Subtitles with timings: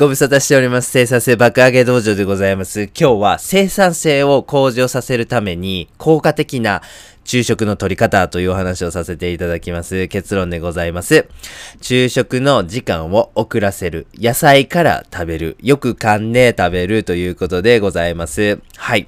[0.00, 0.90] ご無沙汰しております。
[0.90, 2.84] 生産性爆上げ道場でございます。
[2.84, 6.80] 今日は生産性を向上させるために効果的な
[7.26, 10.08] 昼食の取り方というお話をさせていただきます。
[10.08, 11.28] 結論でございます。
[11.82, 14.06] 昼食の時間を遅らせる。
[14.14, 15.58] 野菜から食べる。
[15.60, 18.58] よく噛んで食べるということでございます。
[18.78, 19.06] はい。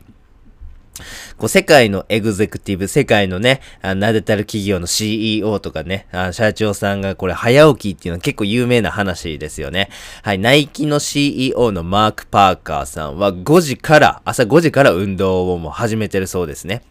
[1.42, 9.88] こう世界のエグゼクティブ、世界のね、あ名だたる企業の CEO とかね、あ社長さんがこれ早起きっていうのは結構有名な話ですよね。
[10.22, 16.84] はい、ナイキの CEO のマーク・パーカーさんは5時から、朝5時から運動をもう始めてるそうですね。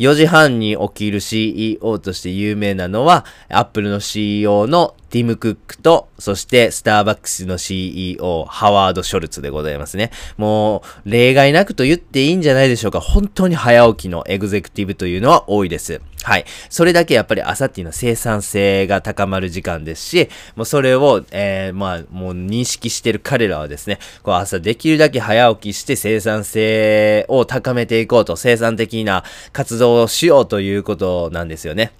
[0.00, 10.10] 4時半に起きる CEO として有名なのは、アップルの CEO のティム・クックと、そしてスターバックスの CEO、ハワード・ショルツでございますね。
[10.36, 12.98] もう、例外なくと言っていいんじゃないでしょうか。
[12.98, 16.00] 本当に早起きのエグゼクティブというのは多いです。
[16.22, 16.44] はい。
[16.70, 31.92] それだけやっぱり朝っていうのは生産性が高まる時間ですし、もうそれを、えー、まあ、もう認識してる彼らはですね、こう朝できるだけ早起きして生産性を高めていこうと、生産的な活動をしようということなんですよね。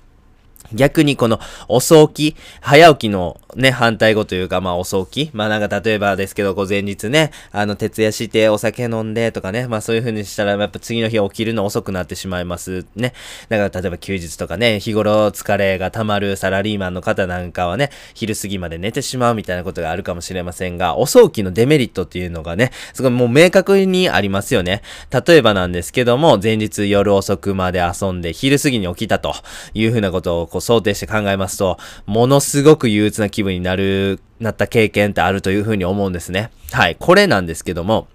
[0.73, 1.39] 逆にこの
[1.69, 5.31] 遅起き、早起きのね、反対語というか、まあ遅起き。
[5.35, 13.13] まあなんか例えばですけど、こう前日ね、あの、徹夜してお酒飲んでとかね、まあそういう風にしたら、やっぱ次の日起きるの遅くなってしまいますね。
[13.49, 24.83] だから例えば休日とかね、日頃疲れが溜まるサラリーマンの方なんかはね、昼過ぎまで寝てしまうみたいなことがあるかもしれませんが、遅起きのデメリットっていうのがね、すごいもう明確にありますよね。
[25.27, 29.35] 例えばなんですけども、前日夜遅くまで遊んで、昼過ぎに起きたと
[29.75, 36.51] いう風なことをこう想定して考えますと、ものすごく憂鬱な気分になる、なった経験ってあるという風に思うんですね。
[36.73, 36.97] はい。
[36.99, 38.09] これなんですけども、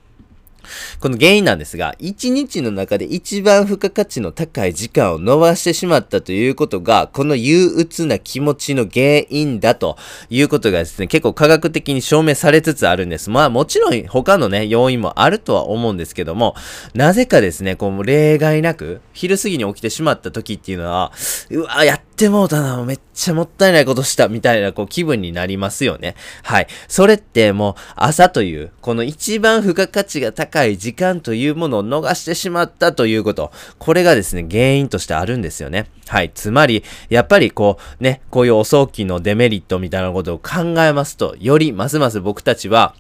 [1.00, 9.98] この原因なんですが、一日の中で一番付加価値の高い時間を伸ばしてしまったということが、この憂鬱な気持ちの原因だと
[10.30, 13.30] いうことがですね、結構科学的に証明されつつあるんです。
[13.30, 16.56] まあもちろん他のね、要因もあるとは思うんですけども、
[16.94, 21.12] なぜかですね、こう例外なく、昼過ぎに起きてしまった時っていうのは、
[21.50, 26.16] うわ、やっってもうたな、めっちゃもったいないことした、みたいなこう気分になりますよね。
[26.44, 26.68] はい。
[26.90, 33.54] それってもう朝という、この一番付加価値が高い時間というものを逃してしまったということ。
[33.78, 35.90] これがですね、原因としてあるんですよね。
[36.08, 36.30] はい。
[36.36, 42.96] つまり、やっぱりこう、ね、こういう遅起きのデメリットみたいなことを考えますと、よりますます僕たちは、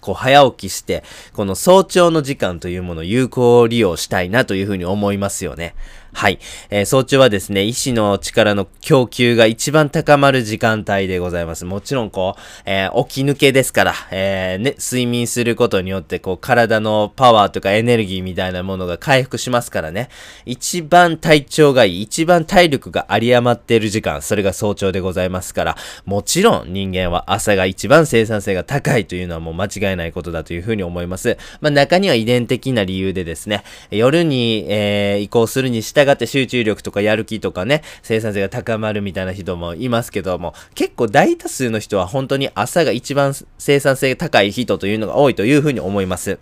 [0.00, 1.02] こう早起きして、
[1.32, 5.74] この早朝の時間というものを有効利用したいなというふうに思いますよね。
[6.16, 6.38] はい。
[6.70, 11.66] えー早朝はですね、意志の力の供給が一番高まる時間帯でございます。
[11.66, 20.08] もちろん、こう、えー起き抜けですから、えーね、睡眠することによって、こう、体のパワーとかエネルギーみたいなものが回復しますからね。
[20.46, 25.76] 一番体調がいい、一番体力が有り余っている時間、それが早朝でございますから、
[26.06, 31.36] もちろん人間は朝が一番生産性が高いというのはもう間違いないことだというふうに思います。
[31.60, 46.38] まあ、中には遺伝的な理由でですね、夜に、えー移行するに従って集中力とかやる気とかね、生産性が高まるみたいな人もいますけども、結構大多数の人は本当に朝が一番生産性が高い人というのが多いというふうに思います。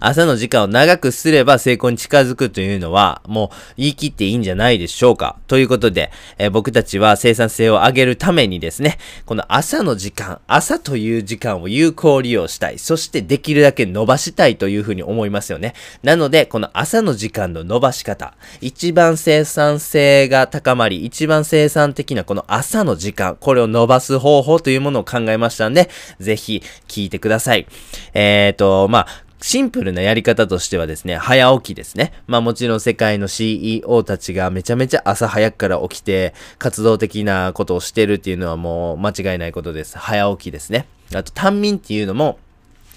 [0.00, 5.36] 朝の時間を長くすれば成功に近づくというのは、もう言い切っていいんじゃないでしょうか。
[5.46, 12.78] ということで、えー僕たちは生産性を上げるためにですね、この朝の時間、朝という時間を有効利用したい。
[12.78, 15.74] そしてできるだけ伸ばしたいというふうに思いますよね。
[16.04, 27.66] なので、この朝の時間の伸ばし方、一番生産性が高まり、一番生産的なこの朝の時間、これを伸ばす方法というものを考えましたんで、ぜひ聞いてください。
[28.12, 32.14] えっ、と、まあ、シンプルなやり方としてはですね、早起きですね。
[32.26, 39.98] まあもちろん世界の CEO たちがめちゃめちゃ朝早くから起きて活動的なことをしてるっていうのはもう間違いないことです。
[39.98, 40.86] 早起きですね。
[41.14, 42.38] あと短眠っていうのも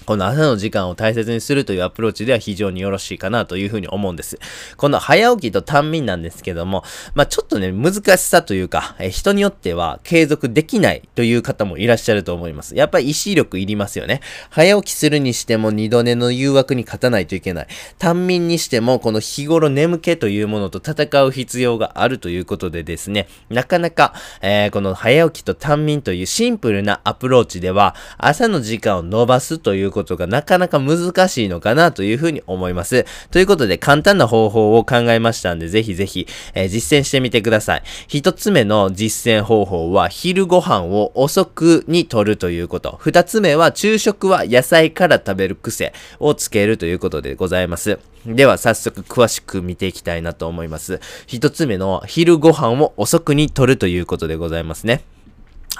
[0.08, 4.38] この朝の時間を大切にするというアプローチでは非常によろしいかなというふうに思うんです。
[4.78, 6.82] この早起きと短眠なんですけども、
[7.12, 12.74] まあちょっとね、難しさというか、え人によっては継続できないという方もいらっしゃると思います。
[12.74, 14.22] やっぱり意志力いりますよね。
[14.48, 17.66] 早起きするにしても二度寝の誘惑に勝たないといけない。
[17.98, 33.04] 短眠にしてもこの日頃眠気というものと戦う必要があるということでですね、なかなか、えーこの早起きと短眠というシンプルなアプローチでは、朝の時間を伸ばすということことがなかなか難しいのかなというふうに思います。
[33.30, 37.82] ということで簡単な方法を考えましたんで、ぜひぜひ、えー実践してみてください。
[38.06, 42.96] 一つ目の実践方法は、昼ご飯を遅くにとるということ。
[43.00, 47.98] 二つ目は、昼食は野菜から食べる癖をつけるということでございます。
[48.26, 51.00] では早速詳しく見ていきたいなと思います。
[51.26, 55.17] 一つ目の昼ご飯を遅くにとるということでございますね。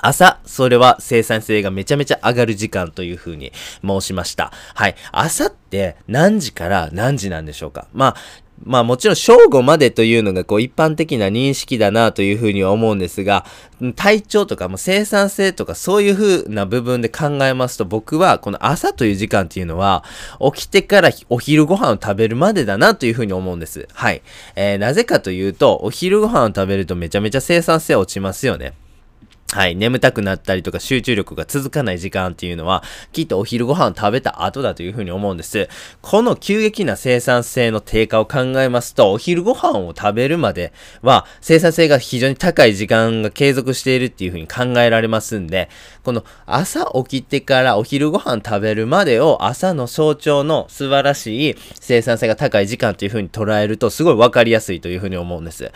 [0.03, 3.53] 朝、それは生産性がめちゃめちゃ上がる時間というふうに
[3.85, 4.53] 申しました。
[4.75, 4.95] はい。
[5.13, 7.89] 朝って何時から何時なんでしょうか？
[7.93, 8.17] まあ、
[8.65, 13.45] まあもちろん正午までというのがこう一般的な認識だなというふうには思うんですが、
[13.95, 20.03] 体調とかも生産性とかそういうふうな部分で考えますと僕はこの朝という時間っていうのは
[20.55, 23.87] 起きてからお昼ご飯を食べるまでだなというふうに思うんです。
[23.93, 24.23] はい。
[24.57, 28.73] えー、なぜかというとお昼ご飯を食べるとめちゃめちゃ生産性落ちますよね。
[29.51, 29.77] はい。
[29.77, 35.71] 眠たくなったりとか集中力が続かない時間っていうのは、きっとお昼ご飯を食べた後だというふうに思うんです。
[36.03, 45.71] この急激な生産性の低下を考えますと、お昼ご飯を食べるまでは、生産性が非常に高い時間が継続しているっていうふうに考えられますんで、
[46.05, 55.73] この朝起きてからお昼ご飯食べるまでを朝の早朝の素晴らしい生産性が高い時間というふうに捉えると、すごいわかりやすいというふうに思うんです。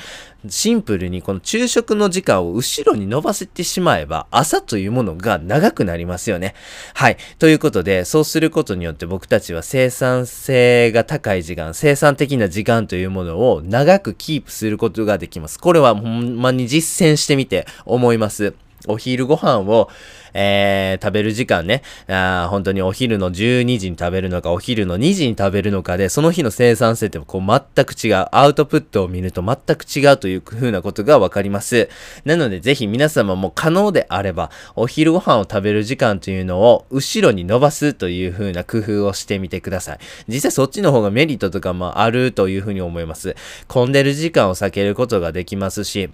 [0.48, 6.54] シンプルにこの昼食の時間を後ろに伸ばせてしまえば、朝というものが長くなりますよね。
[6.94, 7.16] はい。
[7.38, 15.58] ということで、そうすることによって僕たちは生産性が高い時間、生産的な時間というものを長くキープすることができます。
[15.58, 18.54] これはほんまに実践してみて思います。
[18.88, 19.88] お昼ご飯を
[20.34, 27.42] えー、食べる時間ね、あ本当にお昼の12時に食べるのか、お昼の2時に食べるのかで、その日の生産性ってこう
[27.74, 31.88] 全く違う、アウトプットを見ると全く違うという風なことがわかります。
[32.24, 39.98] なのでぜひ皆様も可能であれば、お昼ご飯を食べる時間というのを後ろに伸ばすという風な工夫をしてみてください。
[40.28, 43.36] 実際そっちの方がメリットとかもあるという風に思います。
[43.68, 46.10] 混んでる時間を避けることができますし、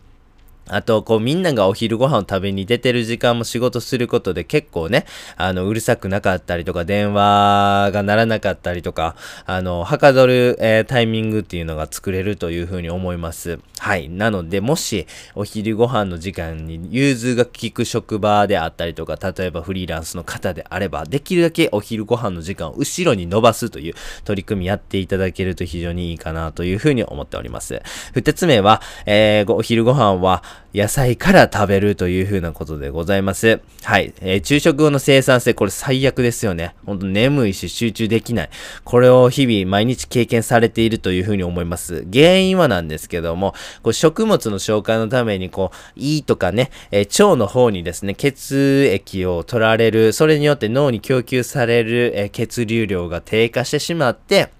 [0.69, 5.06] あと、こう、みんながお昼ご飯を食べに出てる時間も仕事することで結構ね、
[5.37, 9.17] あの、うるさくなかったりとか、電話が鳴らなかったりとか、
[9.47, 13.59] あの、はかどる、えー、タイミングっていうのが作れるというふうに思います。
[13.79, 14.09] はい。
[14.09, 23.94] なので、もし、お昼ご飯の時間に融通が効く職場であったりとか、例えばフリーランスの方であれば、できるだけお昼ご飯の時間を後ろに伸ばすという
[24.25, 27.81] 取り組みやっていただけると非常にいいかなというふうに思っております。
[28.15, 30.43] 二つ目は、えー、お昼ご飯は、
[30.75, 33.60] 野菜から食べるという風なことでございます。
[33.82, 34.12] はい。
[34.20, 36.75] えー、昼食後の生産性、これ最悪ですよね。
[36.84, 38.50] ほんと眠いし集中できない。
[38.84, 42.06] これを日々毎日経験されているという風に思います。
[42.12, 54.50] 原因はなんですけども、こう食物の消化のために、こう、胃とかね、えー、腸の方にですね、血液を取られる、それによって脳に供給される、えー、血流量が低下してしまって、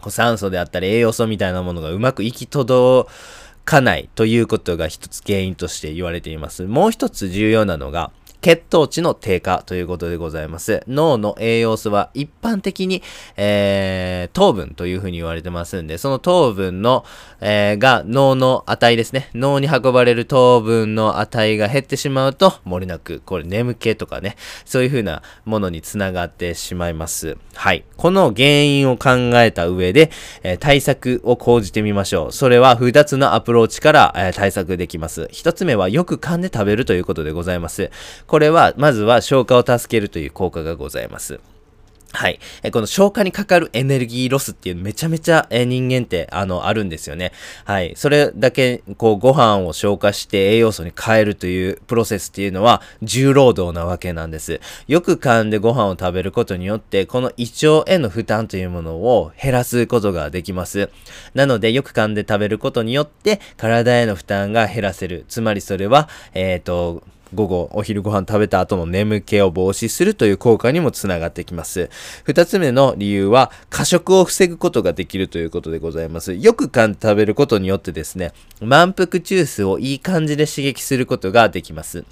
[0.00, 3.10] こう酸素であったり栄養素みたいなものがうまく行き届
[3.70, 6.64] かないということが一つ原因として言われています。
[6.64, 10.82] もう一つ重要なのが、血糖値の低下ということでございます。
[10.88, 13.02] 脳の栄養素は一般的に、
[13.36, 17.04] えー、糖分というふうに言われてますんで、その糖分の、
[17.40, 19.30] えー、が脳の値ですね。
[19.34, 27.36] 脳に運ばれる糖分の値が減ってしまうと、漏れなく、これ眠気とかね、そういうふうなものにつながってしまいます。
[27.54, 27.84] はい。
[27.96, 30.10] この原因を考えた上で、
[30.42, 32.32] えー、対策を講じてみましょう。
[32.32, 35.28] それは二つのアプローチから、え、対策できます。
[35.30, 37.90] 一つ目はよく噛んで食べるということでございます。
[38.30, 41.40] これは、まずは消化を助けるという効果がございます。
[42.12, 42.38] はい。
[42.62, 47.32] え、この消化にかかるエネルギーロスっていうめちゃめちゃえ人間ってあのあるんですよね。
[47.64, 47.94] はい。
[47.96, 54.60] それだけこうご飯を消化して栄養素に変えるというプロセスっていうのは重労働なわけなんです。
[54.86, 60.88] よく噛んでご飯を食べることによってこの胃腸への負担というものを減らすことができます。
[61.34, 65.24] なのでよく噛んで食べることによって体への負担が減らせる。
[65.28, 67.02] つまりそれは、えっ、ー、と、
[67.34, 71.90] 午後、お昼ご飯食べた後の眠気を防止するという効果にもつながってきます。
[72.24, 76.34] 二つ目の理由は、過食を防ぐことができるということでございます。
[76.34, 82.04] よく噛ん食べることによってですね、満腹中枢をいい感じで刺激することができます。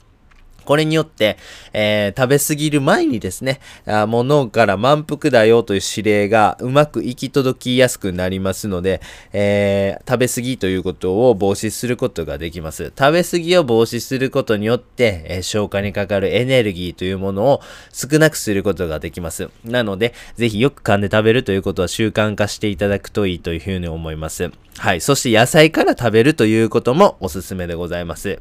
[0.69, 1.39] これによって、
[1.73, 9.01] えー、食べ過ぎる前にですね、あもう脳から満腹だよという指令がうまく行き届きやすくなりますので、
[9.33, 12.93] えー、食べ過ぎということを防止することができます。
[12.99, 19.49] 食べ過ぎを防止することによって、えー、消化にかかるエネルギーというものを少なくすることができます。
[19.65, 24.51] なので、ぜひよく噛んで食べるということは習慣化していただくといいというふうに思います。
[24.77, 25.01] はい。
[25.01, 28.39] そして野菜から食べるということもおすすめでございます。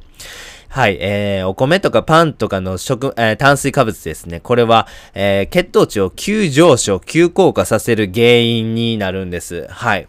[0.69, 4.39] はい、えー、お米とかパンとかの食、えー、炭水化物ですね。
[4.39, 9.67] これは、えー、血糖値を急上昇、急降下させる原因になるんです。
[9.69, 10.07] はい。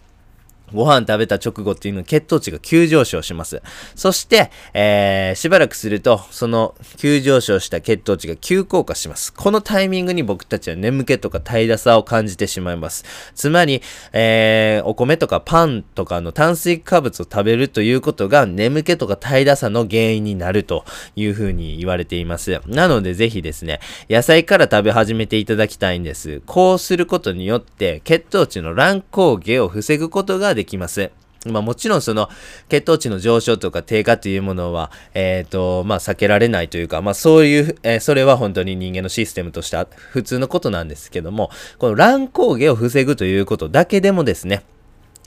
[0.73, 3.63] ご飯食べた直後っていうのは血糖値が急上昇します。
[3.95, 9.33] そして、えー、しばらくすると、その急上昇した血糖値が急降下します。
[9.33, 13.05] このタイミングに僕たちは眠気とか怠惰さを感じてしまいます。
[13.35, 13.83] つまり、
[14.13, 20.85] えー、お米とかパンとかの炭水化物を食べるということが眠気とか怠惰さの原因になると
[21.17, 22.61] いうふうに言われています。
[22.67, 26.43] なのでぜひですね、野菜から食べ始めていただきたいんです。
[26.47, 31.13] こうすることによって血糖値の乱高下を防ぐことができます。
[31.47, 32.29] まあもちろんその
[32.69, 39.79] 血糖値の上昇とか低下というものは、えっ、ー、と、まあ避けられないというか、まあそういう、えー、それは本当に人間のシステムとして
[40.11, 44.65] 普通のことなんですけども、この乱高下を防ぐということだけでもですね、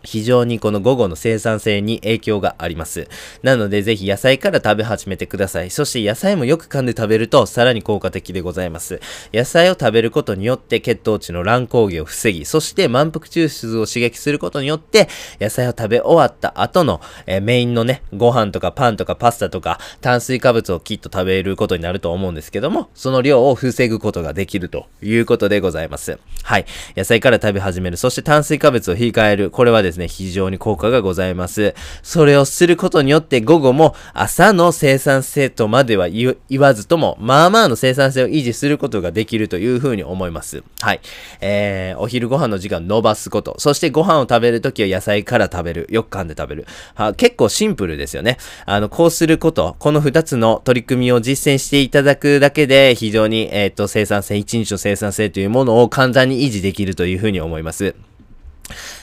[0.04, 3.08] 非常にこの午後の生産性に影響があります。
[3.44, 5.70] なのでぜひ野菜から食べ始めてください。
[5.70, 9.00] そして野菜もよく噛んで食べるとさらに効果的でございます。
[9.34, 15.08] 野菜を食べることによって血糖値の乱高下を防ぎ、そして満腹中枢を刺激することによって
[15.40, 26.20] 野菜を食べ終わった後の、えー、メインのね、ご飯とかパンとかパスタとか炭水化物をきっと食べることになると思うんですけども、その量を防ぐことができるということでございます。
[26.44, 26.66] はい。
[26.96, 27.98] 野菜から食べ始める。
[27.98, 29.52] そして炭水化物を控える。
[29.52, 31.76] これはですねですね、非常に効果がございます。
[32.02, 40.64] それをすることによって午後も朝の生産性とまでは言わずとも、まあまあの生産性を維持することができるというふうに思います。
[40.82, 41.02] はい。
[41.42, 43.56] えー、お昼ご飯の時間伸ばすこと。
[43.60, 45.88] そしてご飯を食べるときは野菜から食べる。
[45.90, 46.66] よく噛んで食べる。
[46.96, 48.38] は結構シンプルですよね。
[48.66, 57.96] あの、こうすること、この二つの取り組みを実践していただくだけで、非常に、えっ、ー、と、生産性、一日の生産性というものを簡単に維持できるというふうに思います。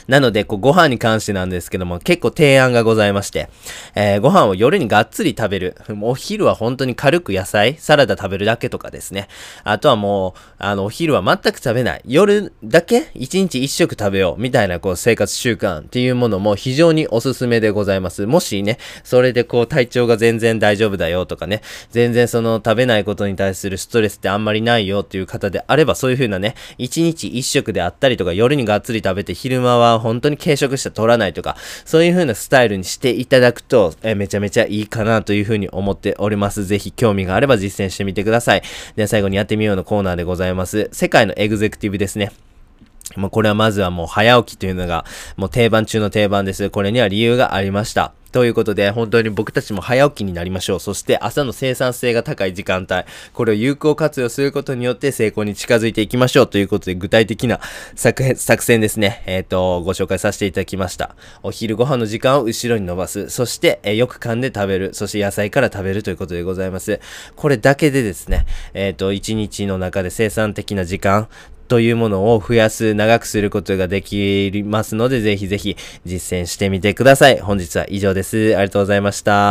[0.09, 3.47] なので、こう、ご飯に関してなんですけども、結構提案がございまして、
[3.93, 5.75] えー、ご飯を夜にがっつり食べる。
[6.01, 9.27] お昼は本当に軽く野菜、サラダ食べるだけとかですね。
[9.63, 12.01] あとはもう、あの、お昼は全く食べない。
[12.05, 14.41] 夜だけ一日一食食べよう。
[14.41, 18.25] みたいな、こう、生活習慣っていうものも非常におすすめでございます。
[18.25, 21.61] もしね、それでこう、体調が全然大丈夫だよとかね、
[21.91, 36.65] 全然その食べないことに対するストレスってあんまりないよっていう方であれば、そういう風なね、一日一食であったりとか、夜にがっつり食べて昼間は本当に軽食して取らないとか、そういう風なスタイルにしていただくと、え、めちゃめちゃいいかなという風に思っております。
[36.65, 38.63] ぜひ興味があれば実践してみてください。
[38.95, 40.89] では最後にやってみようのコーナーでございます。
[40.91, 42.31] 世界のエグゼクティブですね。
[43.15, 46.69] もうこれはまずはもう早起きというのがもう定番中の定番です。
[46.69, 48.13] これには理由がありました。
[48.31, 50.79] ということで、本当に僕たちも早起きになりましょう。
[50.79, 57.59] そして朝の生産性が高い時間帯、これを有効活用することによって成功に近づいていきましょうということで、具体的な
[57.95, 58.23] 作
[58.63, 61.15] 戦ですね、えっ、ー、と、ご紹介させていただきました。
[61.43, 63.29] お昼ご飯の時間を後ろに伸ばす。
[63.29, 64.93] そして、えー、よく噛んで食べる。
[64.93, 66.99] そして野菜から食べるということでございます。
[67.35, 71.27] これだけでですね、えっ、ー、と、一日の中で生産的な時間、
[71.69, 77.39] というものを増やす、長くすることができますので、ぜひぜひ実践してみてください。
[77.39, 78.57] 本日は以上です。
[78.57, 79.47] ありがとうございました。